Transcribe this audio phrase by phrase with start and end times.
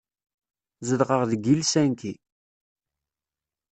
[0.87, 2.13] Zedɣeɣ deg Helsinki.